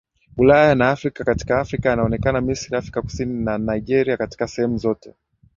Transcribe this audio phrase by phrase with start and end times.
[0.37, 5.13] Ulaya na Afrika Katika Afrika yameonekana Misri Afrika Kusini na Nigeria katika sehemu zote